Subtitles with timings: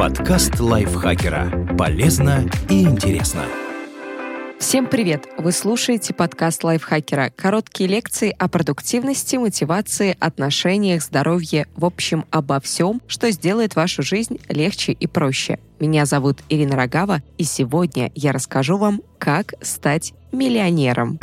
[0.00, 1.76] Подкаст лайфхакера.
[1.76, 3.42] Полезно и интересно.
[4.58, 5.28] Всем привет!
[5.36, 7.30] Вы слушаете подкаст лайфхакера.
[7.36, 14.40] Короткие лекции о продуктивности, мотивации, отношениях, здоровье, в общем, обо всем, что сделает вашу жизнь
[14.48, 15.58] легче и проще.
[15.78, 21.18] Меня зовут Ирина Рогава, и сегодня я расскажу вам, как стать миллионером.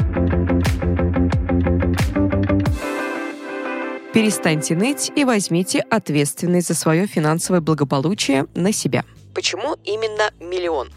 [4.14, 9.04] Перестаньте ныть и возьмите ответственность за свое финансовое благополучие на себя.
[9.34, 10.90] Почему именно миллион?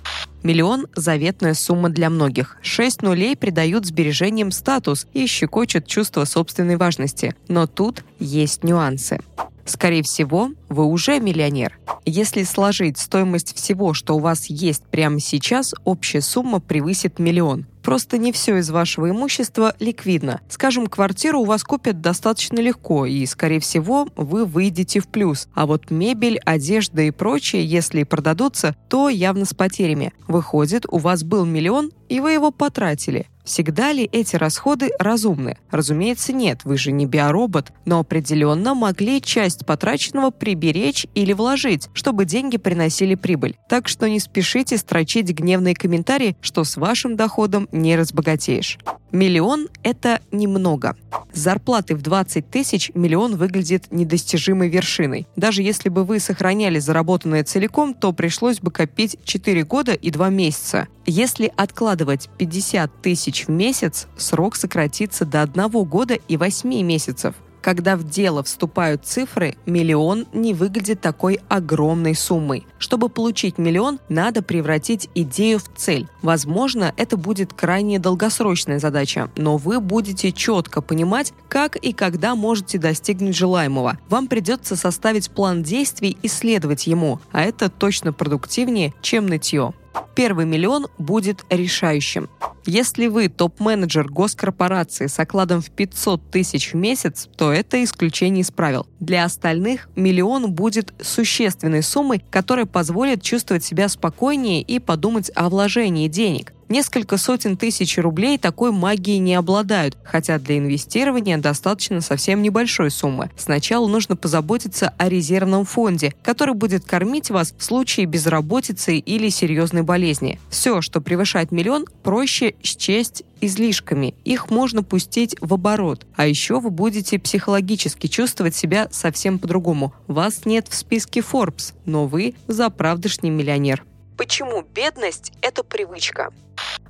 [0.42, 2.56] Миллион– заветная сумма для многих.
[2.62, 7.34] Шесть нулей придают сбережениям статус и щекочут чувство собственной важности.
[7.48, 9.20] Но тут есть нюансы.
[9.66, 11.78] Скорее всего, вы уже миллионер.
[12.06, 17.66] Если сложить стоимость всего, что у вас есть прямо сейчас, общая сумма превысит миллион.
[17.82, 20.40] Просто не все из вашего имущества ликвидно.
[20.48, 25.48] Скажем, квартиру у вас купят достаточно легко, и, скорее всего, вы выйдете в плюс.
[25.54, 30.12] А вот мебель, одежда и прочее, если продадутся, то явно с потерями.
[30.28, 33.26] Выходит, у вас был миллион, и вы его потратили.
[33.44, 35.56] Всегда ли эти расходы разумны?
[35.70, 42.26] Разумеется, нет, вы же не биоробот, но определенно могли часть потраченного приберечь или вложить, чтобы
[42.26, 43.56] деньги приносили прибыль.
[43.68, 48.78] Так что не спешите строчить гневные комментарии, что с вашим доходом не разбогатеешь.
[49.12, 50.96] Миллион– это немного.
[51.32, 55.26] С зарплаты в 20 тысяч миллион выглядит недостижимой вершиной.
[55.34, 60.28] Даже если бы вы сохраняли заработанное целиком, то пришлось бы копить 4 года и 2
[60.30, 60.86] месяца.
[61.06, 67.96] Если откладывать 50 тысяч в месяц, срок сократится до 1 года и 8 месяцев– когда
[67.96, 72.66] в дело вступают цифры, миллион не выглядит такой огромной суммой.
[72.78, 76.08] Чтобы получить миллион, надо превратить идею в цель.
[76.22, 82.78] Возможно, это будет крайне долгосрочная задача, но вы будете четко понимать, как и когда можете
[82.78, 83.98] достигнуть желаемого.
[84.08, 89.74] Вам придется составить план действий и следовать ему, а это точно продуктивнее, чем нытье.
[90.14, 92.28] Первый миллион будет решающим.
[92.66, 98.50] Если вы топ-менеджер госкорпорации с окладом в 500 тысяч в месяц, то это исключение из
[98.50, 98.86] правил.
[99.00, 106.08] Для остальных миллион будет существенной суммой, которая позволит чувствовать себя спокойнее и подумать о вложении
[106.08, 106.52] денег.
[106.70, 113.28] Несколько сотен тысяч рублей такой магией не обладают, хотя для инвестирования достаточно совсем небольшой суммы.
[113.36, 119.82] Сначала нужно позаботиться о резервном фонде, который будет кормить вас в случае безработицы или серьезной
[119.82, 119.99] болезни.
[120.48, 124.14] Все, что превышает миллион, проще счесть излишками.
[124.24, 126.06] Их можно пустить в оборот.
[126.16, 129.94] А еще вы будете психологически чувствовать себя совсем по-другому.
[130.06, 133.84] Вас нет в списке Forbes, но вы заправдышний миллионер.
[134.16, 136.32] Почему бедность– это привычка?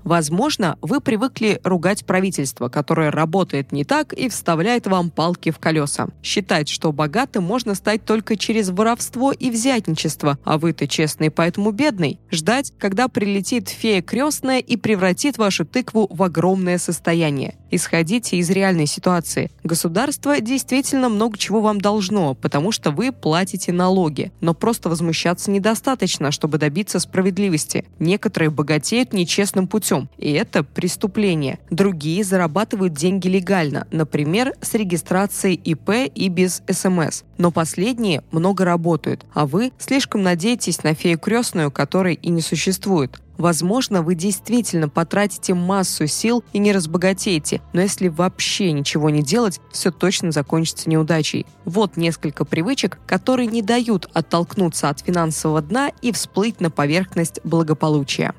[0.04, 6.08] Возможно, вы привыкли ругать правительство, которое работает не так и вставляет вам палки в колеса.
[6.22, 12.18] Считать, что богатым можно стать только через воровство и взятничество, а вы-то честный, поэтому бедный.
[12.30, 17.56] Ждать, когда прилетит фея крестная и превратит вашу тыкву в огромное состояние.
[17.70, 19.50] Исходите из реальной ситуации.
[19.62, 24.32] Государство действительно много чего вам должно, потому что вы платите налоги.
[24.40, 27.86] Но просто возмущаться недостаточно, чтобы добиться справедливости.
[28.00, 29.12] Некоторые богатеют
[29.60, 31.58] нечестным путем, и это преступление.
[31.70, 37.22] Другие зарабатывают деньги легально, например, с регистрацией ИП и без СМС.
[37.38, 43.20] Но последние много работают, а вы слишком надеетесь на фею крестную, которой и не существует.
[43.38, 49.60] Возможно, вы действительно потратите массу сил и не разбогатеете, но если вообще ничего не делать,
[49.72, 51.46] все точно закончится неудачей.
[51.64, 58.34] Вот несколько привычек, которые не дают оттолкнуться от финансового дна и всплыть на поверхность благополучия.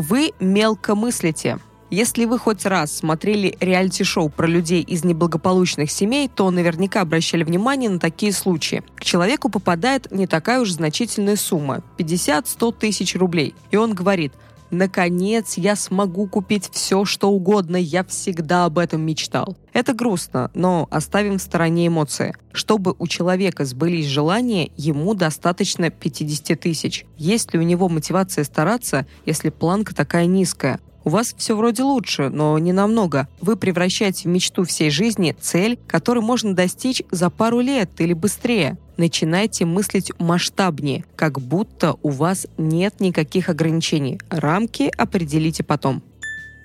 [0.00, 1.58] Вы мелко мыслите.
[1.90, 7.90] Если вы хоть раз смотрели реалити-шоу про людей из неблагополучных семей, то наверняка обращали внимание
[7.90, 8.82] на такие случаи.
[8.94, 13.54] К человеку попадает не такая уж значительная сумма– 50-100 тысяч рублей.
[13.70, 14.32] И он говорит–
[14.70, 19.56] Наконец я смогу купить все, что угодно, я всегда об этом мечтал.
[19.72, 22.34] Это грустно, но оставим в стороне эмоции.
[22.52, 27.04] Чтобы у человека сбылись желания, ему достаточно 50 тысяч.
[27.16, 30.80] Есть ли у него мотивация стараться, если планка такая низкая?
[31.04, 33.26] У вас все вроде лучше, но не намного.
[33.40, 38.76] Вы превращаете в мечту всей жизни цель, которую можно достичь за пару лет или быстрее.
[38.98, 44.20] Начинайте мыслить масштабнее, как будто у вас нет никаких ограничений.
[44.28, 46.02] Рамки определите потом.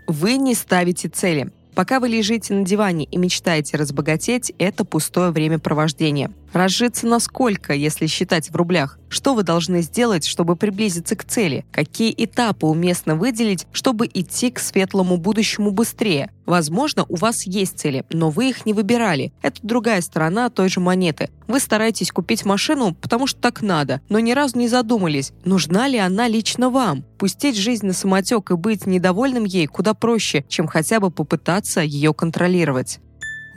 [0.07, 1.51] Вы не ставите цели.
[1.73, 6.31] Пока вы лежите на диване и мечтаете разбогатеть, это пустое времяпровождение.
[6.55, 8.97] Разжиться на сколько, если считать в рублях?
[9.09, 11.65] Что вы должны сделать, чтобы приблизиться к цели?
[11.69, 16.31] Какие этапы уместно выделить, чтобы идти к светлому будущему быстрее?
[16.45, 19.33] Возможно, у вас есть цели, но вы их не выбирали.
[19.41, 21.29] Это другая сторона той же монеты.
[21.49, 25.97] Вы стараетесь купить машину, потому что так надо, но ни разу не задумались, нужна ли
[25.97, 27.03] она лично вам.
[27.17, 32.13] Пустить жизнь на самотек и быть недовольным ей куда проще, чем хотя бы попытаться ее
[32.13, 32.99] контролировать.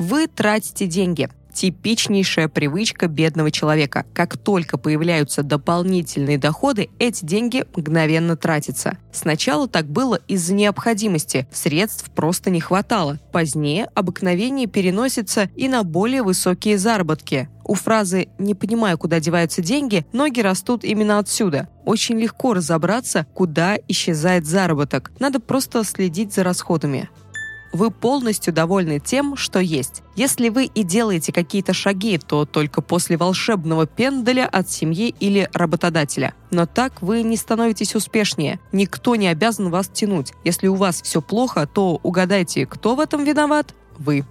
[0.00, 4.06] Вы тратите деньги типичнейшая привычка бедного человека.
[4.14, 8.96] Как только появляются дополнительные доходы, эти деньги мгновенно тратятся.
[9.10, 13.18] Сначала так было из-за необходимости, средств просто не хватало.
[13.32, 17.48] Позднее обыкновение переносится и на более высокие заработки.
[17.64, 21.68] У фразы «не понимаю, куда деваются деньги» ноги растут именно отсюда.
[21.84, 25.10] Очень легко разобраться, куда исчезает заработок.
[25.18, 27.10] Надо просто следить за расходами
[27.72, 30.02] вы полностью довольны тем, что есть.
[30.16, 36.34] Если вы и делаете какие-то шаги, то только после волшебного пенделя от семьи или работодателя.
[36.50, 38.58] Но так вы не становитесь успешнее.
[38.72, 40.32] Никто не обязан вас тянуть.
[40.44, 43.74] Если у вас все плохо, то угадайте, кто в этом виноват?
[43.98, 44.24] Вы.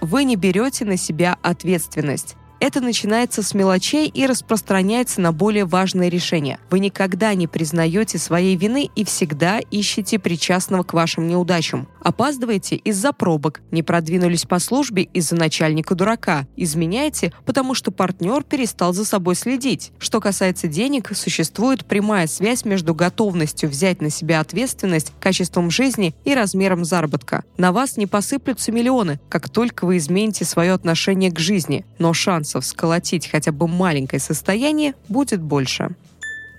[0.00, 2.36] Вы не берете на себя ответственность.
[2.58, 6.58] Это начинается с мелочей и распространяется на более важные решения.
[6.70, 11.86] Вы никогда не признаете своей вины и всегда ищете причастного к вашим неудачам.
[12.00, 18.94] Опаздываете из-за пробок, не продвинулись по службе из-за начальника дурака, изменяете, потому что партнер перестал
[18.94, 19.92] за собой следить.
[19.98, 26.34] Что касается денег, существует прямая связь между готовностью взять на себя ответственность, качеством жизни и
[26.34, 27.44] размером заработка.
[27.58, 32.45] На вас не посыплются миллионы, как только вы измените свое отношение к жизни, но шанс
[32.46, 35.90] шансов сколотить хотя бы маленькое состояние будет больше.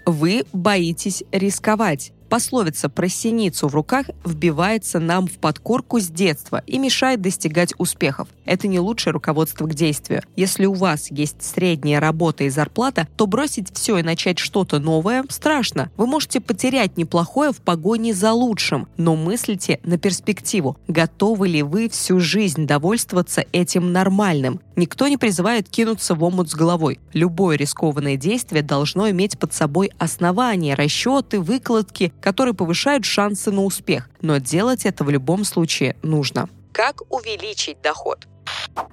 [0.05, 2.11] Вы боитесь рисковать.
[2.29, 8.27] Пословица про синицу в руках вбивается нам в подкорку с детства и мешает достигать успехов.
[8.43, 10.21] Это не лучшее руководство к действию.
[10.35, 15.23] Если у вас есть средняя работа и зарплата, то бросить все и начать что-то новое
[15.29, 15.89] страшно.
[15.95, 20.77] Вы можете потерять неплохое в погоне за лучшим, но мыслите на перспективу.
[20.89, 24.59] Готовы ли вы всю жизнь довольствоваться этим нормальным?
[24.75, 26.99] Никто не призывает кинуться в омут с головой.
[27.13, 34.09] Любое рискованное действие должно иметь под собой основания, расчеты, выкладки, которые повышают шансы на успех.
[34.21, 36.49] Но делать это в любом случае нужно.
[36.71, 38.27] Как увеличить доход?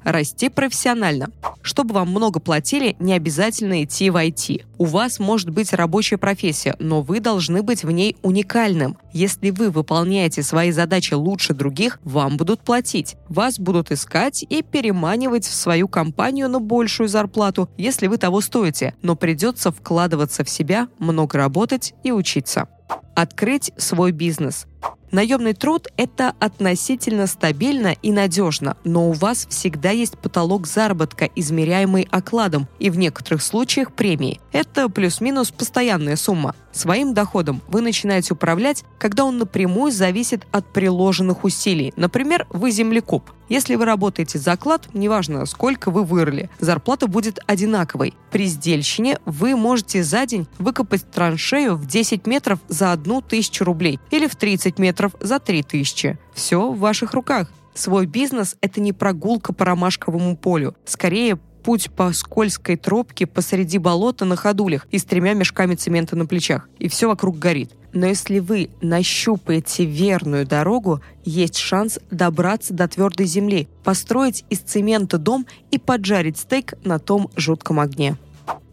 [0.04, 1.28] Расти профессионально.
[1.62, 4.66] Чтобы вам много платили, не обязательно идти в IT.
[4.76, 8.98] У вас может быть рабочая профессия, но вы должны быть в ней уникальным.
[9.14, 13.16] Если вы выполняете свои задачи лучше других, вам будут платить.
[13.30, 18.94] Вас будут искать и переманивать в свою компанию на большую зарплату, если вы того стоите.
[19.00, 22.68] Но придется вкладываться в себя, много работать и учиться.
[23.14, 24.66] Открыть свой бизнес.
[25.14, 32.08] Наемный труд– это относительно стабильно и надежно, но у вас всегда есть потолок заработка, измеряемый
[32.10, 34.40] окладом, и в некоторых случаях премией.
[34.52, 36.54] Это плюс-минус постоянная сумма.
[36.72, 41.92] Своим доходом вы начинаете управлять, когда он напрямую зависит от приложенных усилий.
[41.96, 43.30] Например, вы землекоп.
[43.48, 48.14] Если вы работаете за оклад, неважно, сколько вы вырыли, зарплата будет одинаковой.
[48.30, 54.00] При сдельщине вы можете за день выкопать траншею в 10 метров за одну тысячу рублей
[54.10, 56.18] или в 30 метров за 3 тысячи.
[56.32, 57.48] Все в ваших руках.
[57.74, 60.76] Свой бизнес– это не прогулка по ромашковому полю.
[60.84, 66.26] Скорее, путь по скользкой тропке посреди болота на ходулях и с тремя мешками цемента на
[66.26, 66.68] плечах.
[66.78, 67.72] И все вокруг горит.
[67.92, 75.18] Но если вы нащупаете верную дорогу, есть шанс добраться до твердой земли, построить из цемента
[75.18, 78.16] дом и поджарить стейк на том жутком огне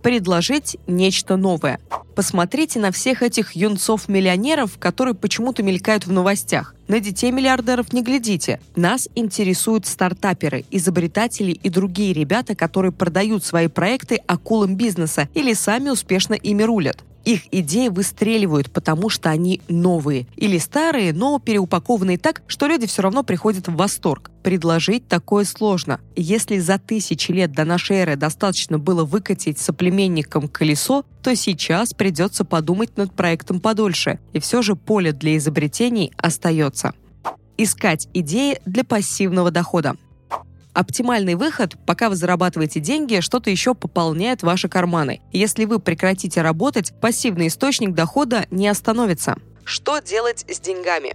[0.01, 1.79] предложить нечто новое.
[2.15, 6.75] Посмотрите на всех этих юнцов-миллионеров, которые почему-то мелькают в новостях.
[6.91, 8.59] На детей миллиардеров не глядите.
[8.75, 15.87] Нас интересуют стартаперы, изобретатели и другие ребята, которые продают свои проекты акулам бизнеса или сами
[15.87, 17.05] успешно ими рулят.
[17.23, 20.27] Их идеи выстреливают, потому что они новые.
[20.35, 24.31] Или старые, но переупакованные так, что люди все равно приходят в восторг.
[24.43, 26.01] Предложить такое сложно.
[26.15, 32.45] Если за тысячи лет до нашей эры достаточно было выкатить соплеменникам колесо, то сейчас придется
[32.45, 34.19] подумать над проектом подольше.
[34.33, 36.93] И все же поле для изобретений остается.
[37.57, 39.95] Искать идеи для пассивного дохода.
[40.73, 45.19] Оптимальный выход, пока вы зарабатываете деньги, что-то еще пополняет ваши карманы.
[45.33, 49.35] Если вы прекратите работать, пассивный источник дохода не остановится.
[49.65, 51.13] Что делать с деньгами?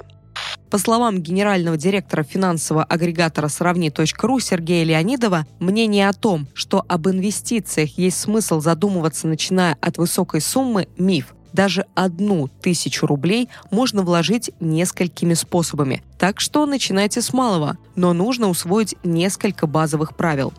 [0.71, 7.99] По словам генерального директора финансового агрегатора «Сравни.ру» Сергея Леонидова, мнение о том, что об инвестициях
[7.99, 15.33] есть смысл задумываться, начиная от высокой суммы– миф даже одну тысячу рублей можно вложить несколькими
[15.33, 16.03] способами.
[16.19, 20.53] Так что начинайте с малого, но нужно усвоить несколько базовых правил.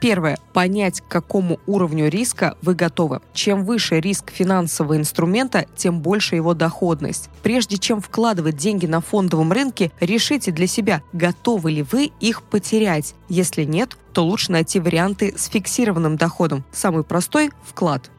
[0.00, 0.38] Первое.
[0.52, 3.20] Понять, к какому уровню риска вы готовы.
[3.32, 7.30] Чем выше риск финансового инструмента, тем больше его доходность.
[7.42, 13.14] Прежде чем вкладывать деньги на фондовом рынке, решите для себя, готовы ли вы их потерять.
[13.28, 16.64] Если нет, то лучше найти варианты с фиксированным доходом.
[16.72, 18.10] Самый простой– вклад.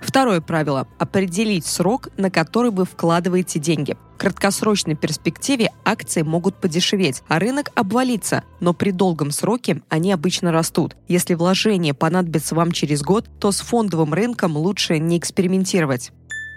[0.00, 3.96] Второе правило– определить срок, на который вы вкладываете деньги.
[4.14, 10.52] В краткосрочной перспективе акции могут подешеветь, а рынок обвалиться, но при долгом сроке они обычно
[10.52, 10.96] растут.
[11.08, 16.12] Если вложение понадобится вам через год, то с фондовым рынком лучше не экспериментировать.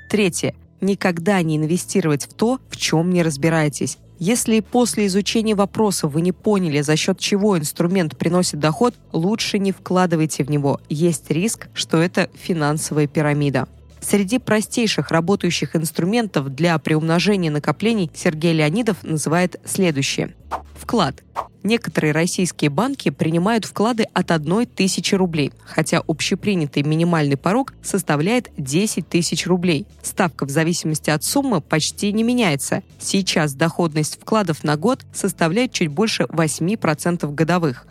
[0.09, 0.55] Третье.
[0.81, 3.97] Никогда не инвестировать в то, в чем не разбираетесь.
[4.19, 9.71] Если после изучения вопроса вы не поняли, за счет чего инструмент приносит доход, лучше не
[9.71, 10.81] вкладывайте в него.
[10.89, 13.67] Есть риск, что это финансовая пирамида.
[14.01, 20.33] Среди простейших работающих инструментов для приумножения накоплений Сергей Леонидов называет следующее.
[20.89, 21.23] Вклад.
[21.61, 29.07] Некоторые российские банки принимают вклады от 1 тысячи рублей, хотя общепринятый минимальный порог составляет 10
[29.07, 29.85] тысяч рублей.
[30.01, 32.81] Ставка в зависимости от суммы почти не меняется.
[32.99, 37.85] Сейчас доходность вкладов на год составляет чуть больше 8% годовых.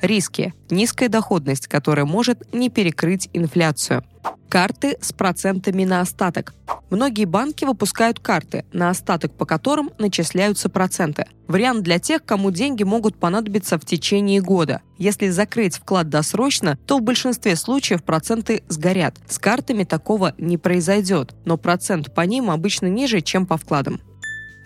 [0.00, 0.54] Риски.
[0.70, 4.04] Низкая доходность, которая может не перекрыть инфляцию.
[4.48, 6.54] Карты с процентами на остаток.
[6.90, 11.26] Многие банки выпускают карты, на остаток по которым начисляются проценты.
[11.46, 14.80] Вариант для тех, кому деньги могут понадобиться в течение года.
[14.96, 19.16] Если закрыть вклад досрочно, то в большинстве случаев проценты сгорят.
[19.28, 24.00] С картами такого не произойдет, но процент по ним обычно ниже, чем по вкладам.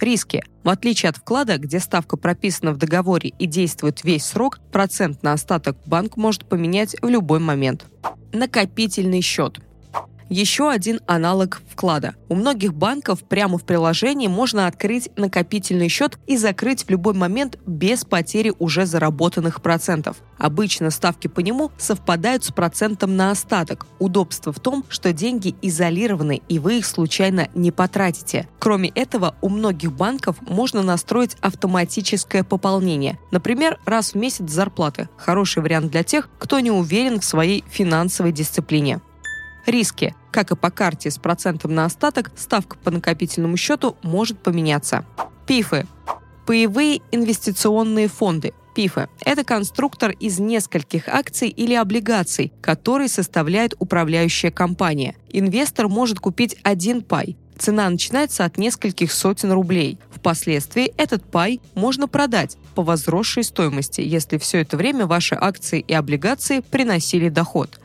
[0.02, 0.42] Риски.
[0.64, 5.32] В отличие от вклада, где ставка прописана в договоре и действует весь срок, процент на
[5.32, 7.86] остаток банк может поменять в любой момент.
[8.32, 9.60] Накопительный счет.
[10.32, 12.14] Еще один аналог вклада.
[12.30, 17.58] У многих банков прямо в приложении можно открыть накопительный счет и закрыть в любой момент
[17.66, 20.22] без потери уже заработанных процентов.
[20.38, 23.86] Обычно ставки по нему совпадают с процентом на остаток.
[23.98, 28.48] Удобство в том, что деньги изолированы и вы их случайно не потратите.
[28.58, 33.18] Кроме этого, у многих банков можно настроить автоматическое пополнение.
[33.32, 35.10] Например, раз в месяц зарплаты.
[35.18, 39.02] Хороший вариант для тех, кто не уверен в своей финансовой дисциплине.
[39.66, 40.14] Риски.
[40.32, 45.04] Как и по карте с процентом на остаток, ставка по накопительному счету может поменяться.
[45.46, 45.86] ПИФы.
[46.46, 48.54] Паевые инвестиционные фонды.
[48.74, 55.16] ПИФы– это конструктор из нескольких акций или облигаций, которые составляет управляющая компания.
[55.28, 57.36] Инвестор может купить один пай.
[57.58, 59.98] Цена начинается от нескольких сотен рублей.
[60.10, 65.92] Впоследствии этот пай можно продать по возросшей стоимости, если все это время ваши акции и
[65.92, 67.78] облигации приносили доход.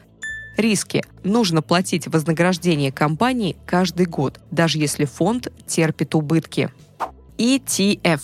[0.58, 1.04] Риски.
[1.24, 6.70] Нужно платить вознаграждение компании каждый год, даже если фонд терпит убытки.
[7.38, 8.22] ETF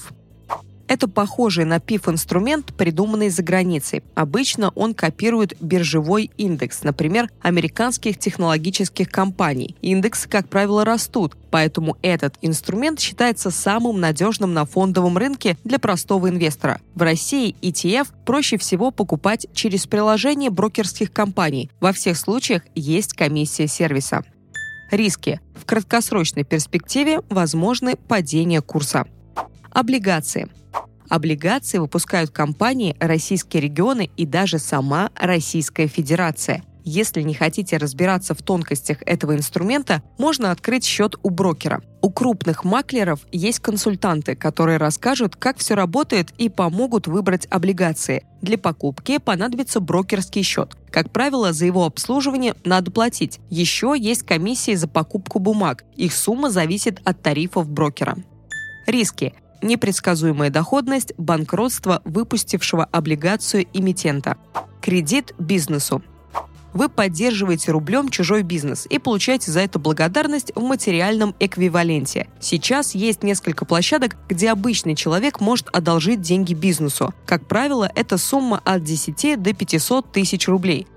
[0.88, 4.04] это похожий на PIF инструмент, придуманный за границей.
[4.16, 9.76] Обычно он копирует биржевой индекс, например, американских технологических компаний.
[9.82, 16.30] Индексы, как правило, растут, поэтому этот инструмент считается самым надежным на фондовом рынке для простого
[16.30, 16.80] инвестора.
[16.96, 21.70] В России ETF проще всего покупать через приложение брокерских компаний.
[21.80, 24.24] Во всех случаях есть комиссия сервиса.
[24.92, 25.40] Риски.
[25.56, 29.08] В краткосрочной перспективе возможны падение курса.
[29.74, 30.50] Облигации.
[31.10, 36.64] Облигации выпускают компании, российские регионы и даже сама Российская Федерация.
[36.86, 41.82] Если не хотите разбираться в тонкостях этого инструмента, можно открыть счет у брокера.
[42.04, 48.26] У крупных маклеров есть консультанты, которые расскажут, как все работает и помогут выбрать облигации.
[48.44, 50.76] Для покупки понадобится брокерский счет.
[50.92, 53.40] Как правило, за его обслуживание надо платить.
[53.50, 55.84] Еще есть комиссии за покупку бумаг.
[55.96, 58.18] Их сумма зависит от тарифов брокера.
[58.86, 64.38] Риски непредсказуемая доходность, банкротство выпустившего облигацию эмитента.
[64.82, 66.04] Кредит бизнесу.
[66.74, 72.28] Вы поддерживаете рублем чужой бизнес и получаете за это благодарность в материальном эквиваленте.
[72.40, 77.14] Сейчас есть несколько площадок, где обычный человек может одолжить деньги бизнесу.
[77.28, 80.88] Как правило, это сумма от 10 до 500 тысяч рублей.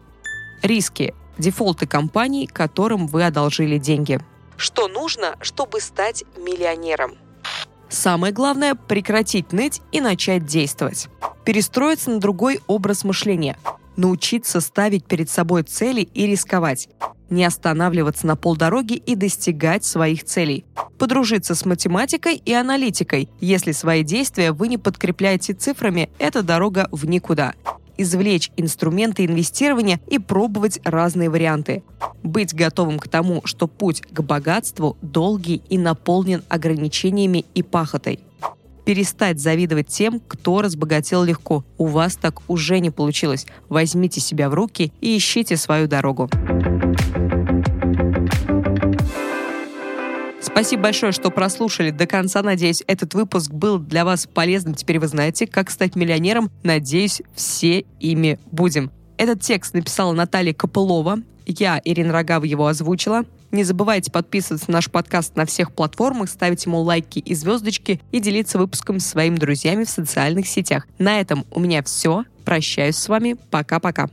[0.63, 1.15] Риски.
[1.37, 4.19] Дефолты компаний, которым вы одолжили деньги.
[4.57, 7.17] Что нужно, чтобы стать миллионером?
[7.89, 11.09] Самое главное– прекратить ныть и начать действовать.
[11.45, 13.57] Перестроиться на другой образ мышления.
[13.97, 16.89] Научиться ставить перед собой цели и рисковать.
[17.31, 20.65] Не останавливаться на полдороги и достигать своих целей.
[20.99, 23.29] Подружиться с математикой и аналитикой.
[23.41, 27.55] Если свои действия вы не подкрепляете цифрами, это дорога в никуда
[27.99, 31.83] извлечь инструменты инвестирования и пробовать разные варианты.
[32.23, 38.21] Быть готовым к тому, что путь к богатству долгий и наполнен ограничениями и пахотой.
[38.85, 41.65] перестать завидовать тем, кто разбогател легко.
[41.77, 43.45] У вас так уже не получилось.
[43.69, 46.31] Возьмите себя в руки и ищите свою дорогу.
[50.57, 52.43] Спасибо большое, что прослушали до конца.
[52.43, 54.75] Надеюсь, этот выпуск был для вас полезным.
[54.75, 56.51] Теперь вы знаете, как стать миллионером.
[56.63, 58.91] Надеюсь, все ими будем.
[59.19, 61.19] Этот текст написала Наталья Копылова.
[61.45, 63.25] Я, Ирина Рогава, его озвучила.
[63.51, 68.19] Не забывайте подписываться на наш подкаст на всех платформах, ставить ему лайки и звездочки и
[68.19, 70.87] делиться выпуском с своими друзьями в социальных сетях.
[70.99, 72.25] На этом у меня все.
[72.47, 73.37] Прощаюсь с вами.
[73.51, 74.09] Пока-пока.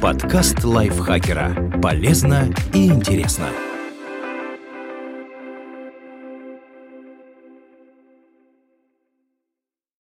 [0.00, 1.78] Подкаст лайфхакера.
[1.82, 3.50] Полезно и интересно.